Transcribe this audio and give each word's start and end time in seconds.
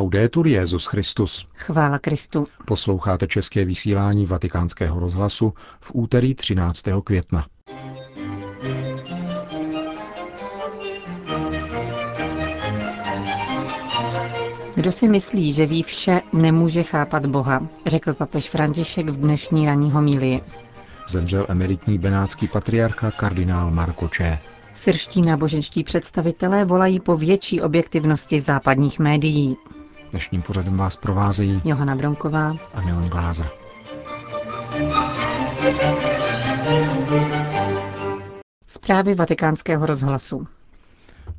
Laudetur 0.00 0.46
Jezus 0.46 0.86
Christus. 0.86 1.46
Chvála 1.54 1.98
Kristu. 1.98 2.44
Posloucháte 2.64 3.26
české 3.26 3.64
vysílání 3.64 4.26
Vatikánského 4.26 5.00
rozhlasu 5.00 5.52
v 5.80 5.90
úterý 5.94 6.34
13. 6.34 6.82
května. 7.04 7.46
Kdo 14.74 14.92
si 14.92 15.08
myslí, 15.08 15.52
že 15.52 15.66
ví 15.66 15.82
vše, 15.82 16.22
nemůže 16.32 16.82
chápat 16.82 17.26
Boha, 17.26 17.66
řekl 17.86 18.14
papež 18.14 18.48
František 18.48 19.08
v 19.08 19.16
dnešní 19.16 19.66
ranní 19.66 19.90
homílii. 19.90 20.40
Zemřel 21.08 21.46
emeritní 21.48 21.98
benátský 21.98 22.48
patriarcha 22.48 23.10
kardinál 23.10 23.70
Marko 23.70 24.08
Č. 24.08 24.38
Syrští 24.74 25.22
náboženští 25.22 25.84
představitelé 25.84 26.64
volají 26.64 27.00
po 27.00 27.16
větší 27.16 27.60
objektivnosti 27.60 28.40
západních 28.40 28.98
médií. 28.98 29.56
Dnešním 30.10 30.42
pořadem 30.42 30.76
vás 30.76 30.96
provázejí 30.96 31.62
Johana 31.64 31.96
Bronková 31.96 32.56
a 32.74 32.80
Milan 32.80 33.08
Glázer. 33.08 33.50
Zprávy 38.66 39.14
vatikánského 39.14 39.86
rozhlasu. 39.86 40.46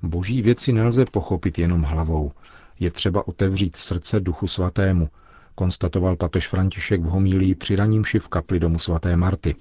Boží 0.04 0.42
věci 0.42 0.74
nelze 0.74 1.06
pochopit 1.06 1.60
jenom 1.60 1.82
hlavou. 1.82 2.32
Je 2.80 2.92
třeba 2.92 3.28
otevřít 3.28 3.76
srdce 3.76 4.20
Duchu 4.20 4.48
Svatému, 4.48 5.10
konstatoval 5.56 6.16
papež 6.16 6.48
František 6.48 7.02
v 7.02 7.10
homílii 7.10 7.56
při 7.56 7.76
ranímši 7.76 8.20
v 8.20 8.28
kapli 8.28 8.60
domu 8.60 8.80
svaté 8.80 9.16
Marty. 9.16 9.56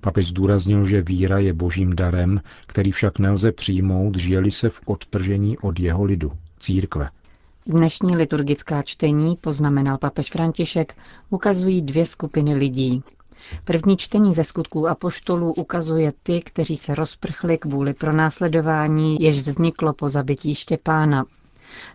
Papež 0.00 0.28
zdůraznil, 0.28 0.84
že 0.84 1.02
víra 1.02 1.38
je 1.38 1.52
božím 1.52 1.96
darem, 1.96 2.40
který 2.66 2.92
však 2.92 3.18
nelze 3.18 3.52
přijmout, 3.52 4.18
žijeli 4.18 4.50
se 4.50 4.70
v 4.70 4.80
odtržení 4.84 5.58
od 5.58 5.80
jeho 5.80 6.04
lidu, 6.04 6.32
církve. 6.58 7.08
Dnešní 7.68 8.16
liturgická 8.16 8.82
čtení, 8.82 9.36
poznamenal 9.36 9.98
papež 9.98 10.30
František, 10.30 10.96
ukazují 11.30 11.82
dvě 11.82 12.06
skupiny 12.06 12.54
lidí. 12.54 13.02
První 13.64 13.96
čtení 13.96 14.34
ze 14.34 14.44
skutků 14.44 14.88
apoštolů 14.88 15.52
ukazuje 15.52 16.12
ty, 16.22 16.40
kteří 16.40 16.76
se 16.76 16.94
rozprchli 16.94 17.58
kvůli 17.58 17.94
pronásledování, 17.94 19.16
jež 19.20 19.40
vzniklo 19.40 19.92
po 19.92 20.08
zabití 20.08 20.54
Štěpána. 20.54 21.24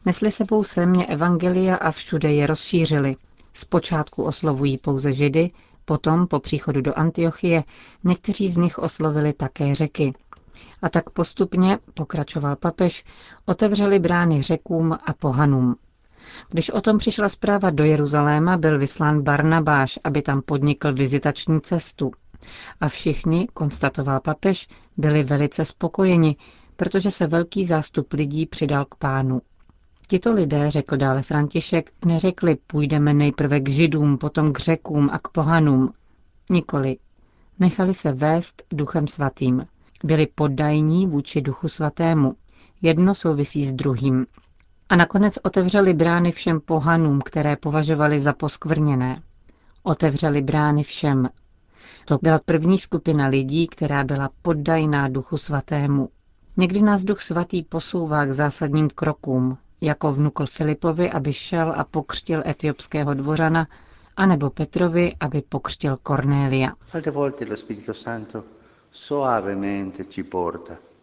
Nesli 0.06 0.32
sebou 0.32 0.64
semě 0.64 1.06
evangelia 1.06 1.76
a 1.76 1.92
všude 1.92 2.34
je 2.34 2.48
rozšířili. 2.48 3.16
Zpočátku 3.54 4.24
oslovují 4.24 4.78
pouze 4.78 5.14
židy, 5.14 5.52
potom 5.86 6.28
po 6.28 6.40
příchodu 6.40 6.82
do 6.82 7.00
Antiochie 7.00 7.64
někteří 8.04 8.50
z 8.50 8.58
nich 8.58 8.80
oslovili 8.80 9.34
také 9.34 9.76
řeky. 9.76 10.14
A 10.82 10.90
tak 10.90 11.10
postupně, 11.10 11.80
pokračoval 11.94 12.56
papež, 12.56 13.04
otevřeli 13.46 14.00
brány 14.00 14.42
řekům 14.42 14.94
a 15.06 15.14
pohanům. 15.14 15.76
Když 16.50 16.70
o 16.70 16.82
tom 16.82 16.98
přišla 16.98 17.30
zpráva 17.30 17.70
do 17.70 17.84
Jeruzaléma, 17.84 18.58
byl 18.58 18.80
vyslán 18.80 19.22
Barnabáš, 19.22 20.00
aby 20.04 20.22
tam 20.22 20.42
podnikl 20.42 20.94
vizitační 20.94 21.62
cestu. 21.62 22.12
A 22.82 22.90
všichni, 22.90 23.48
konstatoval 23.54 24.20
papež, 24.20 24.68
byli 24.98 25.24
velice 25.24 25.66
spokojeni, 25.66 26.36
protože 26.76 27.12
se 27.12 27.28
velký 27.28 27.66
zástup 27.66 28.14
lidí 28.14 28.46
přidal 28.46 28.86
k 28.86 28.96
pánu. 28.96 29.42
Tito 30.08 30.34
lidé, 30.34 30.72
řekl 30.72 30.98
dále 30.98 31.24
František, 31.24 31.92
neřekli 32.06 32.56
půjdeme 32.68 33.14
nejprve 33.14 33.60
k 33.60 33.70
židům, 33.70 34.18
potom 34.18 34.54
k 34.54 34.60
řekům 34.60 35.10
a 35.14 35.20
k 35.20 35.28
pohanům. 35.28 35.94
Nikoli. 36.50 36.98
Nechali 37.60 37.94
se 37.94 38.12
vést 38.12 38.64
duchem 38.72 39.08
svatým. 39.08 39.66
Byli 40.04 40.28
poddajní 40.36 41.08
vůči 41.08 41.42
duchu 41.42 41.70
svatému. 41.70 42.36
Jedno 42.82 43.16
souvisí 43.16 43.66
s 43.66 43.74
druhým. 43.74 44.26
A 44.90 44.96
nakonec 44.96 45.40
otevřeli 45.44 45.94
brány 45.94 46.32
všem 46.32 46.60
pohanům, 46.60 47.22
které 47.26 47.56
považovali 47.56 48.20
za 48.20 48.34
poskvrněné. 48.34 49.22
Otevřeli 49.84 50.42
brány 50.42 50.84
všem. 50.84 51.30
To 52.06 52.20
byla 52.22 52.40
první 52.46 52.80
skupina 52.80 53.28
lidí, 53.28 53.68
která 53.68 54.04
byla 54.04 54.30
poddajná 54.42 55.08
duchu 55.08 55.38
svatému. 55.38 56.10
Někdy 56.58 56.82
nás 56.82 57.04
duch 57.04 57.22
svatý 57.22 57.64
posouvá 57.64 58.26
k 58.26 58.32
zásadním 58.32 58.90
krokům, 58.90 59.58
jako 59.82 60.14
vnukl 60.14 60.46
Filipovi, 60.46 61.12
aby 61.12 61.34
šel 61.34 61.74
a 61.78 61.84
pokřtil 61.84 62.44
etiopského 62.46 63.14
dvořana, 63.14 63.68
anebo 64.18 64.50
Petrovi, 64.50 65.16
aby 65.20 65.42
pokřtil 65.50 65.98
Kornélia. 66.04 66.72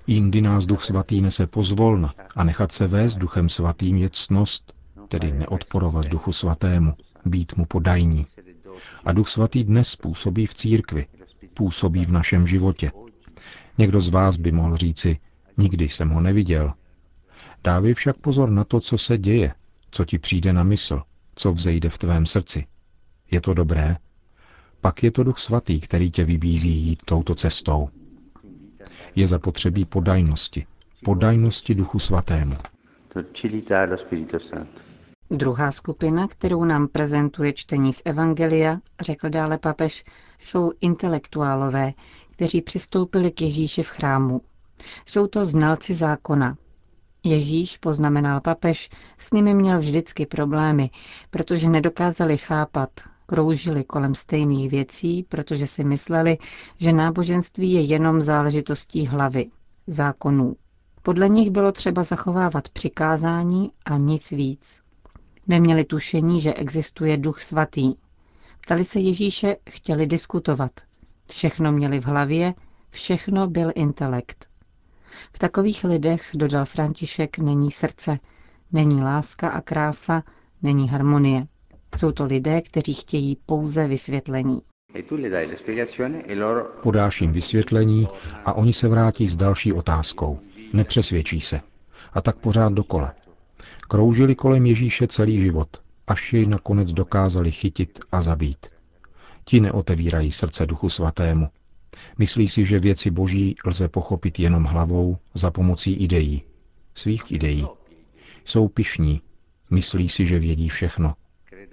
Jindy 0.06 0.40
nás 0.40 0.66
duch 0.66 0.84
svatý 0.84 1.22
nese 1.22 1.46
pozvolna 1.46 2.14
a 2.36 2.44
nechat 2.44 2.72
se 2.72 2.86
vést 2.86 3.14
duchem 3.14 3.48
svatým 3.48 3.96
je 3.96 4.10
ctnost, 4.10 4.72
tedy 5.08 5.32
neodporovat 5.32 6.06
duchu 6.06 6.32
svatému, 6.32 6.94
být 7.24 7.56
mu 7.56 7.64
podajní. 7.64 8.24
A 9.04 9.12
duch 9.12 9.28
svatý 9.28 9.64
dnes 9.64 9.96
působí 9.96 10.46
v 10.46 10.54
církvi, 10.54 11.06
působí 11.54 12.04
v 12.04 12.12
našem 12.12 12.46
životě. 12.46 12.92
Někdo 13.78 14.00
z 14.00 14.08
vás 14.08 14.36
by 14.36 14.52
mohl 14.52 14.76
říci, 14.76 15.18
nikdy 15.56 15.88
jsem 15.88 16.08
ho 16.08 16.20
neviděl, 16.20 16.72
Dávej 17.64 17.94
však 17.94 18.16
pozor 18.16 18.50
na 18.50 18.64
to, 18.64 18.80
co 18.80 18.98
se 18.98 19.18
děje, 19.18 19.54
co 19.90 20.04
ti 20.04 20.18
přijde 20.18 20.52
na 20.52 20.62
mysl, 20.62 21.02
co 21.34 21.52
vzejde 21.52 21.88
v 21.88 21.98
tvém 21.98 22.26
srdci. 22.26 22.66
Je 23.30 23.40
to 23.40 23.54
dobré? 23.54 23.96
Pak 24.80 25.02
je 25.02 25.10
to 25.10 25.24
Duch 25.24 25.38
Svatý, 25.38 25.80
který 25.80 26.10
tě 26.10 26.24
vybízí 26.24 26.70
jít 26.70 27.02
touto 27.04 27.34
cestou. 27.34 27.88
Je 29.14 29.26
zapotřebí 29.26 29.84
podajnosti, 29.84 30.66
podajnosti 31.04 31.74
Duchu 31.74 31.98
Svatému. 31.98 32.56
Druhá 35.30 35.72
skupina, 35.72 36.28
kterou 36.28 36.64
nám 36.64 36.88
prezentuje 36.88 37.52
čtení 37.52 37.92
z 37.92 38.02
Evangelia, 38.04 38.80
řekl 39.00 39.28
dále 39.28 39.58
papež, 39.58 40.04
jsou 40.38 40.72
intelektuálové, 40.80 41.92
kteří 42.30 42.62
přistoupili 42.62 43.30
k 43.30 43.42
Ježíši 43.42 43.82
v 43.82 43.88
chrámu. 43.88 44.40
Jsou 45.06 45.26
to 45.26 45.44
znalci 45.44 45.94
zákona, 45.94 46.56
Ježíš, 47.24 47.76
poznamenal 47.76 48.40
papež, 48.40 48.90
s 49.18 49.32
nimi 49.32 49.54
měl 49.54 49.78
vždycky 49.78 50.26
problémy, 50.26 50.90
protože 51.30 51.68
nedokázali 51.70 52.36
chápat, 52.36 52.90
kroužili 53.28 53.84
kolem 53.84 54.14
stejných 54.14 54.70
věcí, 54.70 55.22
protože 55.28 55.66
si 55.66 55.84
mysleli, 55.84 56.38
že 56.78 56.92
náboženství 56.92 57.72
je 57.72 57.80
jenom 57.80 58.22
záležitostí 58.22 59.06
hlavy, 59.06 59.46
zákonů. 59.86 60.56
Podle 61.02 61.28
nich 61.28 61.50
bylo 61.50 61.72
třeba 61.72 62.02
zachovávat 62.02 62.68
přikázání 62.68 63.72
a 63.84 63.96
nic 63.96 64.30
víc. 64.30 64.82
Neměli 65.46 65.84
tušení, 65.84 66.40
že 66.40 66.54
existuje 66.54 67.16
duch 67.16 67.40
svatý. 67.40 67.94
Ptali 68.62 68.84
se 68.84 69.00
Ježíše, 69.00 69.56
chtěli 69.70 70.06
diskutovat. 70.06 70.70
Všechno 71.30 71.72
měli 71.72 72.00
v 72.00 72.04
hlavě, 72.04 72.54
všechno 72.90 73.46
byl 73.46 73.72
intelekt. 73.74 74.46
V 75.32 75.38
takových 75.38 75.84
lidech, 75.84 76.30
dodal 76.34 76.64
František, 76.64 77.38
není 77.38 77.70
srdce, 77.70 78.18
není 78.72 79.02
láska 79.02 79.48
a 79.48 79.60
krása, 79.60 80.22
není 80.62 80.88
harmonie. 80.88 81.46
Jsou 81.96 82.12
to 82.12 82.24
lidé, 82.24 82.62
kteří 82.62 82.94
chtějí 82.94 83.36
pouze 83.46 83.86
vysvětlení. 83.86 84.60
E 84.94 85.02
Podáš 86.82 87.20
jim 87.20 87.32
vysvětlení 87.32 88.08
a 88.44 88.52
oni 88.52 88.72
se 88.72 88.88
vrátí 88.88 89.26
s 89.26 89.36
další 89.36 89.72
otázkou. 89.72 90.38
Nepřesvědčí 90.72 91.40
se. 91.40 91.60
A 92.12 92.20
tak 92.20 92.36
pořád 92.36 92.72
dokola. 92.72 93.14
Kroužili 93.88 94.34
kolem 94.34 94.66
Ježíše 94.66 95.06
celý 95.06 95.42
život, 95.42 95.68
až 96.06 96.32
jej 96.32 96.46
nakonec 96.46 96.92
dokázali 96.92 97.50
chytit 97.50 98.00
a 98.12 98.22
zabít. 98.22 98.66
Ti 99.44 99.60
neotevírají 99.60 100.32
srdce 100.32 100.66
Duchu 100.66 100.88
Svatému, 100.88 101.48
Myslí 102.18 102.48
si, 102.48 102.64
že 102.64 102.78
věci 102.78 103.10
boží 103.10 103.54
lze 103.64 103.88
pochopit 103.88 104.38
jenom 104.38 104.64
hlavou 104.64 105.18
za 105.34 105.50
pomocí 105.50 105.92
ideí, 105.92 106.42
svých 106.94 107.32
ideí. 107.32 107.66
Jsou 108.44 108.68
pišní, 108.68 109.20
myslí 109.70 110.08
si, 110.08 110.26
že 110.26 110.38
vědí 110.38 110.68
všechno. 110.68 111.14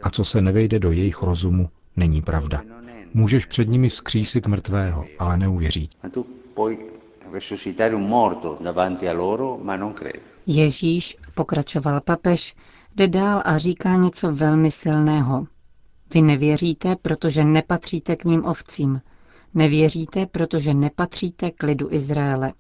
A 0.04 0.10
co 0.10 0.26
se 0.26 0.42
nevejde 0.42 0.80
do 0.80 0.92
jejich 0.92 1.22
rozumu, 1.22 1.70
není 1.96 2.22
pravda. 2.22 2.62
Můžeš 3.14 3.46
před 3.46 3.68
nimi 3.70 3.90
vzkřísit 3.90 4.48
mrtvého, 4.48 5.06
ale 5.20 5.38
neuvěří. 5.38 5.90
Ježíš, 10.46 11.18
pokračoval 11.36 12.02
papež, 12.02 12.56
jde 12.96 13.08
dál 13.08 13.42
a 13.46 13.58
říká 13.58 13.96
něco 13.96 14.32
velmi 14.32 14.72
silného. 14.72 15.48
Vy 16.14 16.22
nevěříte, 16.22 16.96
protože 17.02 17.44
nepatříte 17.44 18.16
k 18.16 18.26
mým 18.26 18.46
ovcím. 18.46 19.02
Nevěříte, 19.54 20.26
protože 20.26 20.74
nepatříte 20.74 21.52
k 21.52 21.64
lidu 21.64 21.94
Izraele. 21.94 22.54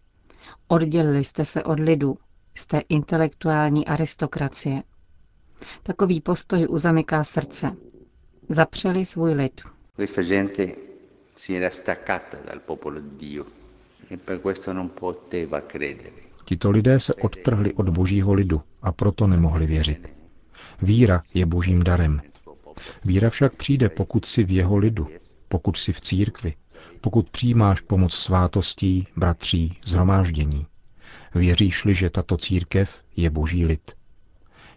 Oddělili 0.68 1.24
jste 1.24 1.46
se 1.46 1.64
od 1.64 1.80
lidu, 1.80 2.18
jste 2.56 2.80
intelektuální 2.90 3.88
aristokracie. 3.88 4.84
Takový 5.84 6.22
postoj 6.22 6.68
uzamyká 6.70 7.24
srdce. 7.24 7.76
Zapřeli 8.50 9.06
svůj 9.06 9.34
lid. 9.34 9.62
E 10.00 10.06
Tito 16.46 16.72
lidé 16.72 17.00
se 17.00 17.14
odtrhli 17.14 17.74
od 17.74 17.90
božího 17.90 18.34
lidu 18.34 18.62
a 18.82 18.92
proto 18.92 19.28
nemohli 19.28 19.68
věřit. 19.68 20.08
Víra 20.82 21.24
je 21.34 21.46
božím 21.46 21.84
darem. 21.84 22.22
Víra 23.06 23.30
však 23.30 23.56
přijde, 23.56 23.90
pokud 23.90 24.26
si 24.26 24.44
v 24.44 24.52
jeho 24.52 24.78
lidu, 24.78 25.08
pokud 25.48 25.78
si 25.78 25.94
v 25.94 26.02
církvi, 26.02 26.54
pokud 27.02 27.30
přijímáš 27.30 27.82
pomoc 27.82 28.14
svátostí, 28.14 29.08
bratří, 29.16 29.78
zhromáždění. 29.86 30.66
Věříš-li, 31.36 31.96
že 31.96 32.10
tato 32.10 32.38
církev 32.38 32.98
je 33.16 33.30
boží 33.30 33.66
lid. 33.66 33.95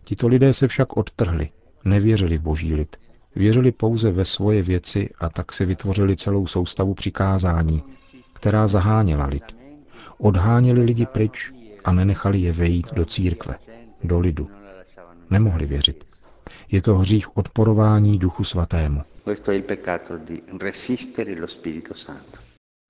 Tito 0.09 0.29
lidé 0.29 0.53
se 0.53 0.69
však 0.69 0.97
odtrhli, 0.97 1.49
nevěřili 1.85 2.39
v 2.39 2.43
boží 2.43 2.75
lid, 2.75 2.97
věřili 3.37 3.73
pouze 3.73 4.11
ve 4.11 4.25
svoje 4.25 4.63
věci 4.63 5.11
a 5.19 5.29
tak 5.29 5.53
si 5.53 5.65
vytvořili 5.65 6.17
celou 6.17 6.47
soustavu 6.47 6.95
přikázání, 6.95 7.83
která 8.33 8.67
zaháněla 8.67 9.27
lid. 9.27 9.43
Odháněli 10.19 10.85
lidi 10.85 11.07
pryč 11.07 11.53
a 11.85 11.93
nenechali 11.93 12.41
je 12.41 12.53
vejít 12.53 12.95
do 12.95 13.05
církve, 13.05 13.59
do 14.05 14.21
lidu. 14.21 14.51
Nemohli 15.31 15.67
věřit. 15.67 16.05
Je 16.71 16.83
to 16.83 16.95
hřích 16.95 17.37
odporování 17.37 18.19
Duchu 18.19 18.45
Svatému. 18.45 19.03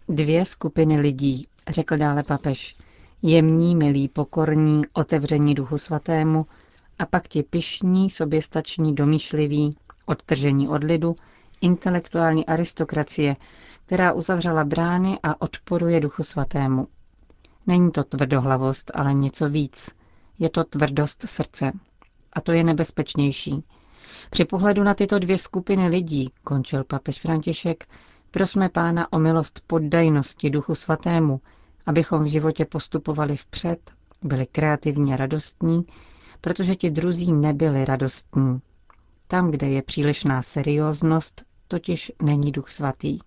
Dvě 0.09 0.45
skupiny 0.45 1.01
lidí, 1.01 1.47
řekl 1.69 1.97
dále 1.97 2.23
papež. 2.23 2.77
Jemní, 3.23 3.77
milí, 3.77 4.09
pokorní, 4.09 4.83
otevření 4.93 5.55
Duchu 5.55 5.79
Svatému 5.79 6.47
a 6.99 7.07
pak 7.07 7.29
ti 7.29 7.43
pišní, 7.43 8.11
soběstační, 8.11 8.95
domýšliví, 8.95 9.77
odtržení 10.07 10.69
od 10.69 10.85
lidu, 10.85 11.17
intelektuální 11.61 12.47
aristokracie, 12.47 13.37
která 13.87 14.13
uzavřela 14.13 14.65
brány 14.65 15.19
a 15.23 15.43
odporuje 15.43 16.01
Duchu 16.01 16.23
Svatému. 16.23 16.89
Není 17.67 17.91
to 17.91 18.05
tvrdohlavost, 18.05 18.91
ale 18.95 19.15
něco 19.15 19.49
víc. 19.49 19.91
Je 20.39 20.51
to 20.51 20.65
tvrdost 20.65 21.25
srdce. 21.29 21.73
A 22.33 22.41
to 22.41 22.53
je 22.53 22.65
nebezpečnější. 22.65 23.65
Při 24.31 24.45
pohledu 24.45 24.83
na 24.83 24.95
tyto 24.95 25.19
dvě 25.19 25.39
skupiny 25.39 25.89
lidí, 25.89 26.31
končil 26.45 26.85
papež 26.85 27.21
František, 27.21 27.87
prosme 28.31 28.69
pána 28.69 29.13
o 29.13 29.19
milost 29.19 29.61
poddajnosti 29.67 30.51
Duchu 30.51 30.75
Svatému, 30.75 31.41
abychom 31.87 32.25
v 32.25 32.27
životě 32.27 32.65
postupovali 32.65 33.37
vpřed, 33.37 33.91
byli 34.23 34.47
kreativní 34.47 35.15
a 35.15 35.17
radostní, 35.17 35.87
protože 36.41 36.77
ti 36.77 36.91
druzí 36.91 37.33
nebyli 37.33 37.85
radostní. 37.85 38.61
Tam, 39.27 39.51
kde 39.51 39.69
je 39.69 39.83
přílišná 39.83 40.43
serióznost, 40.43 41.43
totiž 41.69 42.13
není 42.23 42.53
Duch 42.53 42.71
Svatý. 42.71 43.19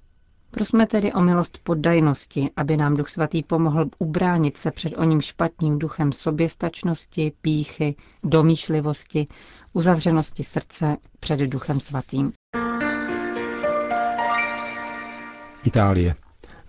Prosme 0.52 0.88
tedy 0.88 1.14
o 1.14 1.22
milost 1.22 1.58
poddajnosti, 1.64 2.50
aby 2.58 2.78
nám 2.78 2.96
Duch 2.98 3.10
Svatý 3.10 3.44
pomohl 3.44 3.86
ubránit 4.00 4.58
se 4.58 4.72
před 4.72 4.98
oním 4.98 5.22
špatným 5.22 5.80
duchem 5.80 6.12
soběstačnosti, 6.12 7.32
píchy, 7.42 7.96
domýšlivosti, 8.24 9.26
uzavřenosti 9.74 10.44
srdce 10.44 10.98
před 11.20 11.40
Duchem 11.40 11.80
Svatým. 11.80 12.32
Itálie. 15.64 16.16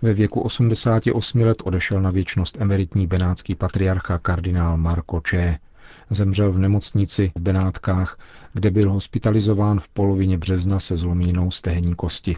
Ve 0.01 0.13
věku 0.13 0.41
88 0.41 1.41
let 1.41 1.57
odešel 1.65 2.01
na 2.01 2.09
věčnost 2.09 2.61
emeritní 2.61 3.07
benátský 3.07 3.55
patriarcha 3.55 4.17
kardinál 4.19 4.77
Marco 4.77 5.21
Če. 5.21 5.57
Zemřel 6.09 6.51
v 6.51 6.57
nemocnici 6.57 7.31
v 7.35 7.41
Benátkách, 7.41 8.19
kde 8.53 8.71
byl 8.71 8.91
hospitalizován 8.91 9.79
v 9.79 9.87
polovině 9.87 10.37
března 10.37 10.79
se 10.79 10.97
zlomínou 10.97 11.51
stehenní 11.51 11.95
kosti. 11.95 12.35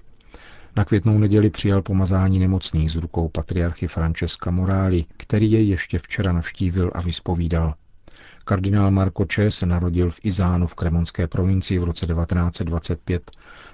Na 0.76 0.86
květnou 0.86 1.18
neděli 1.18 1.50
přijal 1.50 1.82
pomazání 1.82 2.40
nemocných 2.40 2.92
z 2.92 2.96
rukou 2.96 3.30
patriarchy 3.30 3.88
Francesca 3.88 4.52
Moráli, 4.52 5.06
který 5.18 5.52
jej 5.52 5.68
ještě 5.68 6.00
včera 6.00 6.32
navštívil 6.32 6.92
a 6.94 7.02
vyspovídal. 7.02 7.74
Kardinál 8.46 8.92
Marko 8.92 9.26
Če 9.26 9.52
se 9.52 9.66
narodil 9.66 10.12
v 10.12 10.20
Izánu 10.24 10.68
v 10.68 10.76
Kremonské 10.76 11.28
provincii 11.28 11.80
v 11.80 11.84
roce 11.84 12.06
1925. 12.08 13.32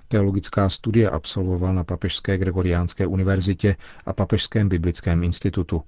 Teologická 0.08 0.70
studie 0.70 1.10
absolvoval 1.10 1.74
na 1.74 1.84
Papežské 1.84 2.38
Gregoriánské 2.38 3.08
univerzitě 3.08 3.76
a 4.06 4.14
Papežském 4.14 4.70
biblickém 4.70 5.24
institutu. 5.24 5.84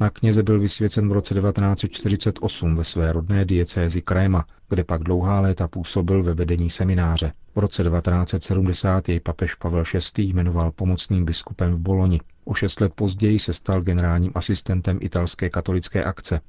Na 0.00 0.10
kněze 0.10 0.42
byl 0.42 0.60
vysvěcen 0.60 1.08
v 1.08 1.12
roce 1.12 1.34
1948 1.34 2.76
ve 2.76 2.84
své 2.84 3.12
rodné 3.12 3.44
diecézi 3.44 4.02
Kréma, 4.02 4.46
kde 4.68 4.84
pak 4.84 5.02
dlouhá 5.02 5.40
léta 5.40 5.68
působil 5.68 6.22
ve 6.22 6.34
vedení 6.34 6.70
semináře. 6.70 7.32
V 7.54 7.58
roce 7.58 7.82
1970 7.82 9.08
jej 9.08 9.20
papež 9.20 9.54
Pavel 9.54 9.84
VI. 10.16 10.22
jmenoval 10.22 10.72
pomocným 10.72 11.24
biskupem 11.24 11.72
v 11.72 11.80
Boloni. 11.80 12.20
O 12.44 12.54
šest 12.54 12.80
let 12.80 12.92
později 12.94 13.38
se 13.38 13.52
stal 13.52 13.82
generálním 13.82 14.32
asistentem 14.34 14.98
italské 15.00 15.50
katolické 15.50 16.04
akce. 16.04 16.40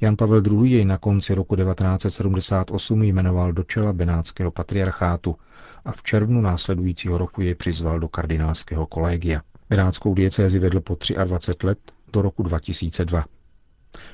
Jan 0.00 0.16
Pavel 0.16 0.42
II. 0.46 0.70
jej 0.72 0.84
na 0.84 0.98
konci 0.98 1.34
roku 1.34 1.56
1978 1.56 3.02
jmenoval 3.02 3.52
do 3.52 3.62
čela 3.62 3.92
benátského 3.92 4.50
patriarchátu 4.50 5.36
a 5.84 5.92
v 5.92 6.02
červnu 6.02 6.40
následujícího 6.40 7.18
roku 7.18 7.42
jej 7.42 7.54
přizval 7.54 8.00
do 8.00 8.08
kardinálského 8.08 8.86
kolegia. 8.86 9.42
Benátskou 9.70 10.14
diecézi 10.14 10.58
vedl 10.58 10.80
po 10.80 10.96
23 11.24 11.66
let 11.66 11.78
do 12.16 12.22
roku 12.22 12.42
2002. 12.42 13.24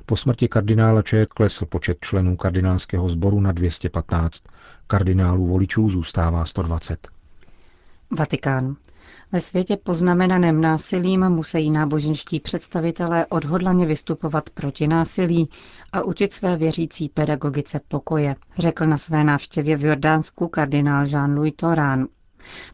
Po 0.07 0.17
smrti 0.17 0.49
kardinála 0.49 1.03
Če 1.03 1.27
klesl 1.27 1.67
počet 1.67 1.99
členů 2.01 2.37
kardinálského 2.37 3.09
sboru 3.09 3.41
na 3.41 3.53
215. 3.53 4.43
Kardinálů 4.87 5.47
voličů 5.47 5.91
zůstává 5.91 6.45
120. 6.45 7.09
Vatikán. 8.19 8.77
Ve 9.33 9.41
světě 9.41 9.77
poznamenaném 9.77 10.61
násilím 10.61 11.29
musí 11.29 11.71
náboženští 11.71 12.41
představitelé 12.41 13.27
odhodlaně 13.27 13.87
vystupovat 13.87 14.51
proti 14.51 14.89
násilí 14.89 15.49
a 15.93 16.03
učit 16.03 16.33
své 16.33 16.57
věřící 16.57 17.09
pedagogice 17.09 17.81
pokoje, 17.89 18.37
řekl 18.59 18.87
na 18.87 18.97
své 18.97 19.25
návštěvě 19.25 19.77
v 19.77 19.85
Jordánsku 19.85 20.49
kardinál 20.49 21.05
Jean-Louis 21.05 21.53
Torán. 21.57 22.07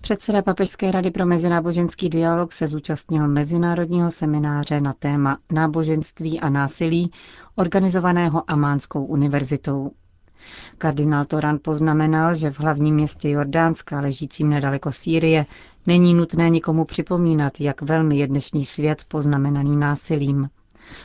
Předseda 0.00 0.42
Papežské 0.42 0.92
rady 0.92 1.10
pro 1.10 1.26
mezináboženský 1.26 2.08
dialog 2.08 2.52
se 2.52 2.66
zúčastnil 2.66 3.28
mezinárodního 3.28 4.10
semináře 4.10 4.80
na 4.80 4.92
téma 4.92 5.38
náboženství 5.52 6.40
a 6.40 6.48
násilí, 6.48 7.10
organizovaného 7.56 8.50
Amánskou 8.50 9.04
univerzitou. 9.04 9.84
Kardinál 10.78 11.24
Toran 11.24 11.58
poznamenal, 11.62 12.34
že 12.34 12.50
v 12.50 12.60
hlavním 12.60 12.94
městě 12.94 13.30
Jordánska, 13.30 14.00
ležícím 14.00 14.48
nedaleko 14.48 14.92
Sýrie, 14.92 15.46
není 15.86 16.14
nutné 16.14 16.50
nikomu 16.50 16.84
připomínat, 16.84 17.60
jak 17.60 17.82
velmi 17.82 18.18
je 18.18 18.26
dnešní 18.26 18.64
svět 18.64 19.04
poznamenaný 19.08 19.76
násilím. 19.76 20.48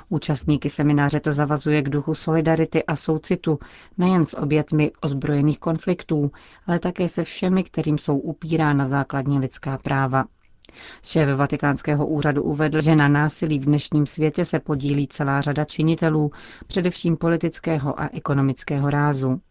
Účastníky 0.10 0.70
semináře 0.70 1.20
to 1.20 1.34
zavazuje 1.34 1.82
k 1.82 1.90
duchu 1.90 2.16
solidarity 2.16 2.84
a 2.84 2.96
soucitu 2.96 3.60
nejen 3.98 4.26
s 4.26 4.38
obětmi 4.38 4.92
ozbrojených 5.02 5.60
konfliktů, 5.60 6.32
ale 6.68 6.80
také 6.80 7.10
se 7.10 7.24
všemi, 7.24 7.64
kterým 7.64 7.98
jsou 7.98 8.18
upírána 8.18 8.86
základní 8.88 9.40
lidská 9.40 9.78
práva. 9.78 10.26
Šéf 11.04 11.30
Vatikánského 11.38 12.08
úřadu 12.08 12.44
uvedl, 12.44 12.82
že 12.82 12.96
na 12.96 13.08
násilí 13.08 13.60
v 13.60 13.66
dnešním 13.66 14.06
světě 14.06 14.46
se 14.46 14.60
podílí 14.60 15.08
celá 15.08 15.42
řada 15.42 15.66
činitelů, 15.66 16.32
především 16.68 17.18
politického 17.18 18.00
a 18.02 18.10
ekonomického 18.14 18.90
rázu. 18.90 19.42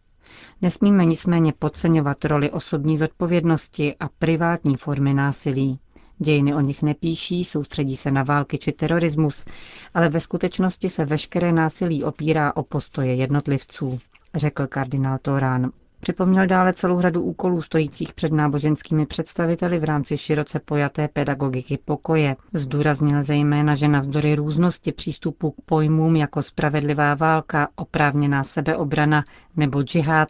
Nesmíme 0.61 1.05
nicméně 1.05 1.53
podceňovat 1.59 2.25
roli 2.25 2.51
osobní 2.51 2.97
zodpovědnosti 2.97 3.95
a 3.99 4.09
privátní 4.19 4.75
formy 4.77 5.13
násilí. 5.13 5.79
Dějiny 6.23 6.55
o 6.55 6.59
nich 6.59 6.83
nepíší, 6.83 7.43
soustředí 7.43 7.95
se 7.95 8.11
na 8.11 8.23
války 8.23 8.57
či 8.57 8.71
terorismus, 8.71 9.45
ale 9.93 10.09
ve 10.09 10.19
skutečnosti 10.19 10.89
se 10.89 11.05
veškeré 11.05 11.51
násilí 11.51 12.03
opírá 12.03 12.55
o 12.55 12.63
postoje 12.63 13.15
jednotlivců, 13.15 13.99
řekl 14.35 14.67
kardinál 14.67 15.17
Torán. 15.21 15.71
Připomněl 15.99 16.47
dále 16.47 16.73
celou 16.73 17.01
řadu 17.01 17.21
úkolů 17.21 17.61
stojících 17.61 18.13
před 18.13 18.31
náboženskými 18.31 19.05
představiteli 19.05 19.79
v 19.79 19.83
rámci 19.83 20.17
široce 20.17 20.59
pojaté 20.59 21.07
pedagogiky 21.07 21.79
pokoje. 21.85 22.35
Zdůraznil 22.53 23.23
zejména, 23.23 23.75
že 23.75 23.87
navzdory 23.87 24.35
různosti 24.35 24.91
přístupu 24.91 25.51
k 25.51 25.55
pojmům 25.65 26.15
jako 26.15 26.41
spravedlivá 26.41 27.13
válka, 27.15 27.67
oprávněná 27.75 28.43
sebeobrana 28.43 29.23
nebo 29.55 29.83
džihad, 29.83 30.29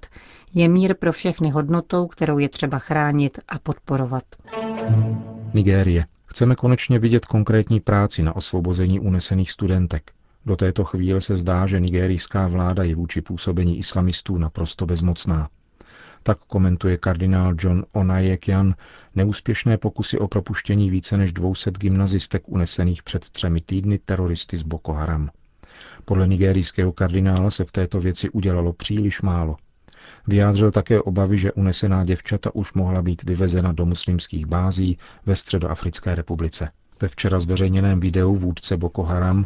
je 0.53 0.69
mír 0.69 0.93
pro 0.93 1.11
všechny 1.11 1.49
hodnotou, 1.49 2.07
kterou 2.07 2.37
je 2.37 2.49
třeba 2.49 2.79
chránit 2.79 3.39
a 3.47 3.59
podporovat. 3.59 4.23
Nigérie. 5.53 6.05
Chceme 6.25 6.55
konečně 6.55 6.99
vidět 6.99 7.25
konkrétní 7.25 7.79
práci 7.79 8.23
na 8.23 8.35
osvobození 8.35 8.99
unesených 8.99 9.51
studentek. 9.51 10.11
Do 10.45 10.55
této 10.55 10.83
chvíle 10.83 11.21
se 11.21 11.37
zdá, 11.37 11.67
že 11.67 11.79
nigerijská 11.79 12.47
vláda 12.47 12.83
je 12.83 12.95
vůči 12.95 13.21
působení 13.21 13.77
islamistů 13.77 14.37
naprosto 14.37 14.85
bezmocná. 14.85 15.49
Tak 16.23 16.37
komentuje 16.39 16.97
kardinál 16.97 17.55
John 17.59 17.85
Onajekian 17.91 18.75
neúspěšné 19.15 19.77
pokusy 19.77 20.19
o 20.19 20.27
propuštění 20.27 20.89
více 20.89 21.17
než 21.17 21.33
200 21.33 21.71
gymnazistek 21.71 22.43
unesených 22.45 23.03
před 23.03 23.29
třemi 23.29 23.61
týdny 23.61 23.99
teroristy 24.05 24.57
z 24.57 24.63
Boko 24.63 24.93
Haram. 24.93 25.29
Podle 26.05 26.27
nigerijského 26.27 26.91
kardinála 26.91 27.51
se 27.51 27.63
v 27.63 27.71
této 27.71 27.99
věci 27.99 28.29
udělalo 28.29 28.73
příliš 28.73 29.21
málo. 29.21 29.57
Vyjádřil 30.27 30.71
také 30.71 31.01
obavy, 31.01 31.37
že 31.37 31.51
unesená 31.51 32.05
děvčata 32.05 32.55
už 32.55 32.73
mohla 32.73 33.01
být 33.01 33.23
vyvezena 33.23 33.71
do 33.71 33.85
muslimských 33.85 34.45
bází 34.45 34.97
ve 35.25 35.35
Středoafrické 35.35 36.15
republice. 36.15 36.69
Ve 37.01 37.07
včera 37.07 37.39
zveřejněném 37.39 37.99
videu 37.99 38.35
vůdce 38.35 38.77
Boko 38.77 39.03
Haram 39.03 39.45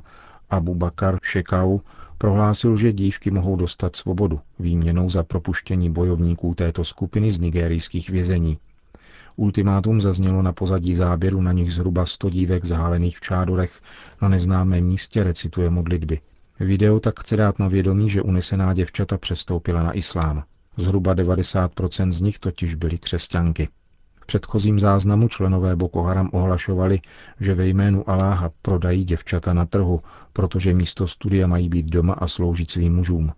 Abu 0.50 0.76
Bakar 0.76 1.20
Shekau 1.32 1.80
Prohlásil, 2.18 2.78
že 2.78 2.94
dívky 2.94 3.32
mohou 3.32 3.56
dostat 3.56 3.96
svobodu 3.96 4.40
výměnou 4.60 5.10
za 5.10 5.24
propuštění 5.24 5.90
bojovníků 5.90 6.54
této 6.54 6.84
skupiny 6.84 7.32
z 7.32 7.40
nigerijských 7.40 8.10
vězení. 8.10 8.58
Ultimátum 9.36 10.02
zaznělo 10.02 10.42
na 10.42 10.54
pozadí 10.54 10.96
záběru, 10.96 11.42
na 11.42 11.52
nich 11.52 11.74
zhruba 11.74 12.06
100 12.06 12.30
dívek 12.30 12.66
zahálených 12.66 13.18
v 13.18 13.22
čádorech 13.22 13.82
na 14.22 14.30
neznámém 14.30 14.84
místě 14.84 15.24
recituje 15.24 15.70
modlitby. 15.70 16.20
Video 16.60 17.00
tak 17.00 17.20
chce 17.20 17.38
dát 17.38 17.60
na 17.60 17.68
vědomí, 17.68 18.10
že 18.10 18.22
unesená 18.22 18.74
děvčata 18.74 19.18
přestoupila 19.18 19.84
na 19.84 19.98
islám. 19.98 20.44
Zhruba 20.78 21.16
90% 21.16 22.12
z 22.12 22.22
nich 22.22 22.40
totiž 22.40 22.76
byly 22.76 22.98
křesťanky. 22.98 23.70
V 24.22 24.26
předchozím 24.26 24.80
záznamu 24.80 25.28
členové 25.28 25.76
Boko 25.76 26.04
Haram 26.04 26.30
ohlašovali, 26.34 27.02
že 27.40 27.54
ve 27.54 27.68
jménu 27.68 28.10
Aláha 28.10 28.52
prodají 28.62 29.04
děvčata 29.04 29.54
na 29.54 29.66
trhu, 29.66 30.02
protože 30.34 30.74
místo 30.74 31.08
studia 31.08 31.48
mají 31.48 31.70
být 31.70 31.86
doma 31.86 32.14
a 32.14 32.28
sloužit 32.28 32.72
svým 32.72 32.96
mužům. 32.96 33.32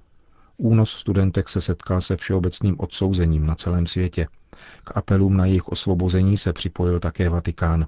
Únos 0.58 0.92
studentek 0.92 1.50
se 1.50 1.62
setkal 1.62 2.02
se 2.02 2.18
všeobecným 2.18 2.76
odsouzením 2.80 3.46
na 3.46 3.56
celém 3.56 3.88
světě. 3.88 4.28
K 4.84 4.98
apelům 4.98 5.38
na 5.38 5.46
jejich 5.46 5.68
osvobození 5.68 6.38
se 6.38 6.54
připojil 6.54 7.00
také 7.00 7.30
Vatikán. 7.30 7.88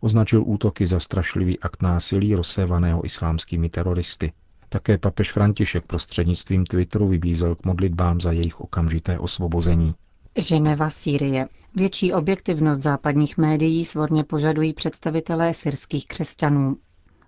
Označil 0.00 0.42
útoky 0.46 0.86
za 0.86 1.00
strašlivý 1.00 1.60
akt 1.60 1.82
násilí 1.82 2.34
rozsévaného 2.34 3.04
islámskými 3.04 3.68
teroristy. 3.68 4.32
Také 4.72 4.98
papež 4.98 5.32
František 5.32 5.84
prostřednictvím 5.84 6.66
Twitteru 6.66 7.08
vybízel 7.08 7.54
k 7.54 7.64
modlitbám 7.64 8.20
za 8.20 8.32
jejich 8.32 8.60
okamžité 8.60 9.18
osvobození. 9.18 9.94
Ženeva, 10.36 10.90
Sýrie. 10.90 11.48
Větší 11.74 12.12
objektivnost 12.12 12.80
západních 12.80 13.38
médií 13.38 13.84
svorně 13.84 14.24
požadují 14.24 14.72
představitelé 14.72 15.54
syrských 15.54 16.06
křesťanů. 16.06 16.76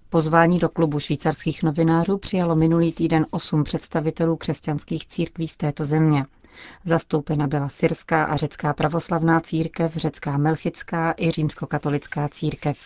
Pozvání 0.08 0.58
do 0.58 0.68
klubu 0.68 1.00
švýcarských 1.00 1.62
novinářů 1.62 2.18
přijalo 2.18 2.56
minulý 2.56 2.92
týden 2.92 3.26
osm 3.30 3.64
představitelů 3.64 4.36
křesťanských 4.36 5.06
církví 5.06 5.48
z 5.48 5.56
této 5.56 5.84
země. 5.84 6.24
Zastoupena 6.84 7.46
byla 7.46 7.68
syrská 7.68 8.24
a 8.24 8.36
řecká 8.36 8.72
pravoslavná 8.74 9.40
církev, 9.40 9.96
řecká 9.96 10.36
melchická 10.36 11.14
i 11.16 11.30
římskokatolická 11.30 12.28
církev. 12.28 12.78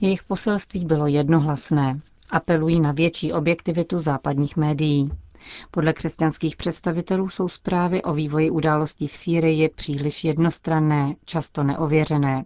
Jejich 0.00 0.22
poselství 0.22 0.84
bylo 0.84 1.06
jednohlasné. 1.06 2.00
Apelují 2.32 2.80
na 2.80 2.92
větší 2.92 3.32
objektivitu 3.32 3.98
západních 3.98 4.56
médií. 4.56 5.10
Podle 5.70 5.92
křesťanských 5.92 6.56
představitelů 6.56 7.28
jsou 7.28 7.48
zprávy 7.48 8.02
o 8.02 8.14
vývoji 8.14 8.50
událostí 8.50 9.08
v 9.08 9.16
Sýrii 9.16 9.68
příliš 9.68 10.24
jednostranné, 10.24 11.14
často 11.24 11.62
neověřené. 11.62 12.44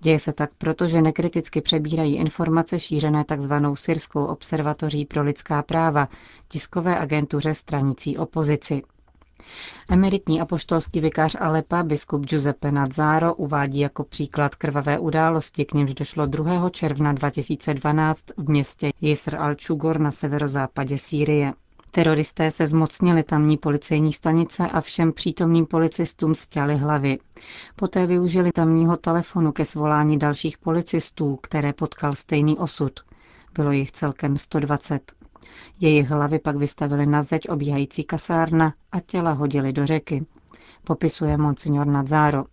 Děje 0.00 0.18
se 0.18 0.32
tak 0.32 0.50
proto, 0.58 0.86
že 0.86 1.02
nekriticky 1.02 1.60
přebírají 1.60 2.16
informace 2.16 2.80
šířené 2.80 3.24
tzv. 3.24 3.52
Syrskou 3.74 4.24
observatoří 4.24 5.04
pro 5.06 5.22
lidská 5.22 5.62
práva, 5.62 6.08
tiskové 6.48 6.98
agentuře 6.98 7.54
stranící 7.54 8.18
opozici. 8.18 8.82
Emeritní 9.88 10.40
apoštolský 10.40 11.00
vikář 11.00 11.36
Alepa, 11.40 11.82
biskup 11.82 12.26
Giuseppe 12.26 12.72
Nazzaro, 12.72 13.34
uvádí 13.34 13.80
jako 13.80 14.04
příklad 14.04 14.54
krvavé 14.54 14.98
události, 14.98 15.64
k 15.64 15.74
němž 15.74 15.94
došlo 15.94 16.26
2. 16.26 16.70
června 16.70 17.12
2012 17.12 18.24
v 18.36 18.50
městě 18.50 18.90
Jisr 19.00 19.34
al-Čugor 19.36 20.00
na 20.00 20.10
severozápadě 20.10 20.98
Sýrie. 20.98 21.52
Teroristé 21.90 22.50
se 22.50 22.66
zmocnili 22.66 23.22
tamní 23.22 23.56
policejní 23.56 24.12
stanice 24.12 24.68
a 24.68 24.80
všem 24.80 25.12
přítomným 25.12 25.66
policistům 25.66 26.34
stěli 26.34 26.76
hlavy. 26.76 27.18
Poté 27.76 28.06
využili 28.06 28.52
tamního 28.52 28.96
telefonu 28.96 29.52
ke 29.52 29.64
svolání 29.64 30.18
dalších 30.18 30.58
policistů, 30.58 31.36
které 31.42 31.72
potkal 31.72 32.12
stejný 32.12 32.58
osud. 32.58 33.00
Bylo 33.54 33.72
jich 33.72 33.92
celkem 33.92 34.38
120. 34.38 35.23
Jejich 35.80 36.10
hlavy 36.10 36.38
pak 36.38 36.56
vystavili 36.56 37.06
na 37.06 37.22
zeď 37.22 37.48
obíhající 37.48 38.04
kasárna 38.04 38.74
a 38.92 39.00
těla 39.00 39.32
hodili 39.32 39.72
do 39.72 39.86
řeky. 39.86 40.26
Popisuje 40.84 41.36
monsignor 41.38 41.86
Nadzáro. 41.86 42.44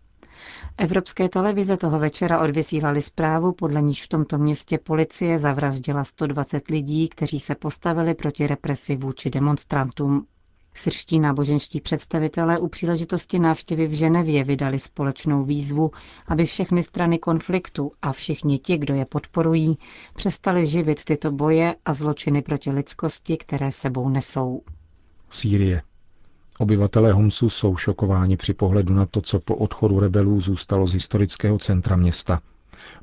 Evropské 0.78 1.30
televize 1.30 1.78
toho 1.78 2.00
večera 2.00 2.40
odvysílali 2.40 3.02
zprávu, 3.02 3.52
podle 3.52 3.82
níž 3.82 4.04
v 4.04 4.08
tomto 4.08 4.38
městě 4.38 4.78
policie 4.78 5.40
zavraždila 5.40 6.04
120 6.04 6.68
lidí, 6.70 7.10
kteří 7.10 7.40
se 7.40 7.56
postavili 7.56 8.14
proti 8.14 8.48
represi 8.48 8.96
vůči 8.96 9.30
demonstrantům. 9.30 10.26
Srští 10.74 11.20
náboženští 11.20 11.82
představitelé 11.82 12.60
u 12.60 12.68
příležitosti 12.68 13.40
návštěvy 13.40 13.88
v 13.88 13.92
Ženevě 13.92 14.44
vydali 14.44 14.80
společnou 14.80 15.44
výzvu, 15.44 15.92
aby 16.28 16.46
všechny 16.46 16.84
strany 16.84 17.20
konfliktu 17.20 17.92
a 18.02 18.12
všichni 18.12 18.60
ti, 18.60 18.78
kdo 18.78 18.96
je 18.96 19.06
podporují, 19.06 19.78
přestali 20.16 20.68
živit 20.68 21.04
tyto 21.04 21.32
boje 21.32 21.76
a 21.86 21.94
zločiny 21.94 22.42
proti 22.42 22.72
lidskosti, 22.72 23.38
které 23.38 23.72
sebou 23.72 24.10
nesou. 24.10 24.62
Sýrie. 25.30 25.82
Obyvatelé 26.60 27.12
Homsu 27.14 27.50
jsou 27.50 27.78
šokováni 27.78 28.38
při 28.38 28.54
pohledu 28.54 28.94
na 28.94 29.06
to, 29.06 29.22
co 29.22 29.40
po 29.40 29.56
odchodu 29.56 30.00
rebelů 30.00 30.40
zůstalo 30.40 30.88
z 30.88 30.94
historického 30.94 31.58
centra 31.60 31.96
města. 31.96 32.42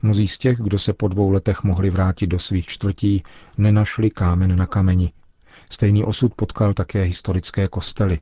Mnozí 0.02 0.28
z 0.28 0.38
těch, 0.38 0.58
kdo 0.58 0.78
se 0.78 0.92
po 0.92 1.08
dvou 1.08 1.30
letech 1.30 1.62
mohli 1.62 1.90
vrátit 1.90 2.26
do 2.26 2.38
svých 2.38 2.66
čtvrtí, 2.66 3.22
nenašli 3.58 4.10
kámen 4.10 4.56
na 4.56 4.66
kameni. 4.66 5.12
Stejný 5.70 6.04
osud 6.04 6.34
potkal 6.34 6.74
také 6.74 7.02
historické 7.02 7.68
kostely. 7.68 8.18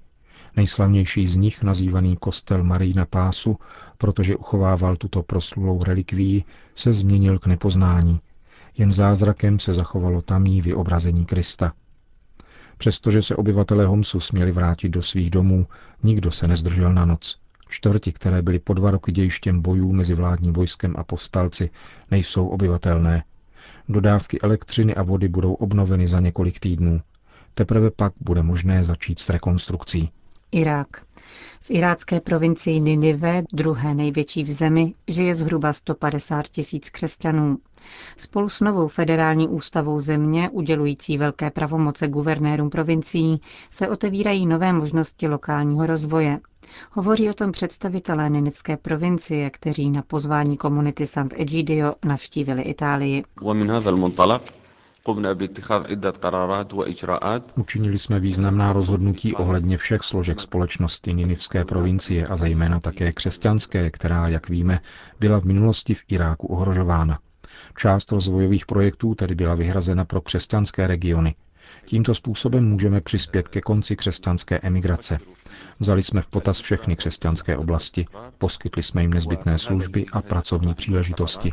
Nejslavnější 0.56 1.26
z 1.26 1.36
nich, 1.36 1.62
nazývaný 1.62 2.16
kostel 2.16 2.64
Marína 2.64 3.06
Pásu, 3.06 3.58
protože 3.98 4.36
uchovával 4.36 4.96
tuto 4.96 5.22
proslulou 5.22 5.84
relikví, 5.84 6.44
se 6.74 6.92
změnil 6.92 7.38
k 7.38 7.46
nepoznání. 7.46 8.20
Jen 8.78 8.92
zázrakem 8.92 9.58
se 9.58 9.74
zachovalo 9.74 10.22
tamní 10.22 10.60
vyobrazení 10.60 11.24
Krista. 11.26 11.72
Přestože 12.78 13.22
se 13.22 13.36
obyvatelé 13.36 13.86
Homsu 13.86 14.20
směli 14.20 14.52
vrátit 14.52 14.88
do 14.88 15.02
svých 15.02 15.30
domů, 15.30 15.66
nikdo 16.02 16.30
se 16.32 16.48
nezdržel 16.48 16.92
na 16.94 17.04
noc. 17.04 17.38
Čtvrti, 17.68 18.12
které 18.12 18.42
byly 18.42 18.58
po 18.58 18.74
dva 18.74 18.90
roky 18.90 19.12
dějištěm 19.12 19.60
bojů 19.62 19.92
mezi 19.92 20.14
vládním 20.14 20.52
vojskem 20.52 20.94
a 20.98 21.04
povstalci, 21.04 21.70
nejsou 22.10 22.46
obyvatelné. 22.48 23.24
Dodávky 23.88 24.40
elektřiny 24.40 24.94
a 24.94 25.02
vody 25.02 25.28
budou 25.28 25.54
obnoveny 25.54 26.08
za 26.08 26.20
několik 26.20 26.60
týdnů. 26.60 27.00
Teprve 27.58 27.90
pak 27.90 28.12
bude 28.20 28.42
možné 28.42 28.84
začít 28.84 29.18
s 29.18 29.28
rekonstrukcí. 29.28 30.10
Irák. 30.52 30.88
V 31.60 31.70
irácké 31.70 32.20
provincii 32.20 32.80
Ninive, 32.80 33.42
druhé 33.52 33.94
největší 33.94 34.42
v 34.42 34.50
zemi, 34.50 34.94
žije 35.08 35.34
zhruba 35.34 35.72
150 35.72 36.48
tisíc 36.48 36.90
křesťanů. 36.90 37.58
Spolu 38.18 38.48
s 38.48 38.60
novou 38.60 38.88
federální 38.88 39.48
ústavou 39.48 40.00
země, 40.00 40.50
udělující 40.50 41.18
velké 41.18 41.50
pravomoce 41.50 42.08
guvernérům 42.08 42.70
provincií, 42.70 43.40
se 43.70 43.88
otevírají 43.88 44.46
nové 44.46 44.72
možnosti 44.72 45.28
lokálního 45.28 45.86
rozvoje. 45.86 46.38
Hovoří 46.92 47.30
o 47.30 47.34
tom 47.34 47.52
představitelé 47.52 48.30
Ninivské 48.30 48.76
provincie, 48.76 49.50
kteří 49.50 49.90
na 49.90 50.02
pozvání 50.02 50.56
komunity 50.56 51.06
Sant'Egidio 51.06 51.94
navštívili 52.04 52.62
Itálii. 52.62 53.22
Učinili 57.56 57.98
jsme 57.98 58.20
významná 58.20 58.72
rozhodnutí 58.72 59.34
ohledně 59.34 59.76
všech 59.78 60.02
složek 60.02 60.40
společnosti 60.40 61.14
Ninivské 61.14 61.64
provincie 61.64 62.26
a 62.26 62.36
zejména 62.36 62.80
také 62.80 63.12
křesťanské, 63.12 63.90
která, 63.90 64.28
jak 64.28 64.48
víme, 64.48 64.80
byla 65.20 65.40
v 65.40 65.44
minulosti 65.44 65.94
v 65.94 66.02
Iráku 66.08 66.46
ohrožována. 66.46 67.18
Část 67.78 68.12
rozvojových 68.12 68.66
projektů 68.66 69.14
tedy 69.14 69.34
byla 69.34 69.54
vyhrazena 69.54 70.04
pro 70.04 70.20
křesťanské 70.20 70.86
regiony. 70.86 71.34
Tímto 71.84 72.14
způsobem 72.14 72.68
můžeme 72.68 73.00
přispět 73.00 73.48
ke 73.48 73.60
konci 73.60 73.96
křesťanské 73.96 74.58
emigrace. 74.62 75.18
Vzali 75.80 76.02
jsme 76.02 76.22
v 76.22 76.26
potaz 76.28 76.60
všechny 76.60 76.96
křesťanské 76.96 77.56
oblasti, 77.56 78.06
poskytli 78.38 78.82
jsme 78.82 79.02
jim 79.02 79.12
nezbytné 79.14 79.58
služby 79.58 80.06
a 80.12 80.22
pracovní 80.22 80.74
příležitosti. 80.74 81.52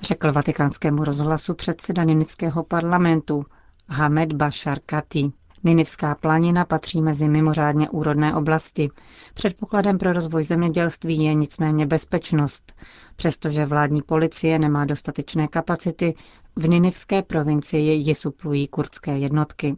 Řekl 0.00 0.32
vatikánskému 0.32 1.04
rozhlasu 1.04 1.54
předseda 1.54 2.04
Ninického 2.04 2.64
parlamentu 2.64 3.44
Hamed 3.88 4.32
Bashar 4.32 4.78
Kati. 4.86 5.32
Ninivská 5.64 6.14
planina 6.14 6.64
patří 6.64 7.02
mezi 7.02 7.28
mimořádně 7.28 7.90
úrodné 7.90 8.34
oblasti. 8.34 8.90
Předpokladem 9.34 9.98
pro 9.98 10.12
rozvoj 10.12 10.44
zemědělství 10.44 11.24
je 11.24 11.34
nicméně 11.34 11.86
bezpečnost. 11.86 12.72
Přestože 13.16 13.66
vládní 13.66 14.02
policie 14.02 14.58
nemá 14.58 14.84
dostatečné 14.84 15.48
kapacity, 15.48 16.14
v 16.56 16.68
Ninivské 16.68 17.22
provincii 17.22 17.92
ji 17.92 18.14
suplují 18.14 18.68
kurdské 18.68 19.18
jednotky. 19.18 19.76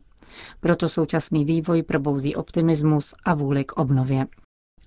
Proto 0.61 0.89
současný 0.89 1.45
vývoj 1.45 1.83
probouzí 1.83 2.37
optimismus 2.37 3.15
a 3.25 3.35
vůli 3.35 3.65
k 3.65 3.73
obnově. 3.73 4.27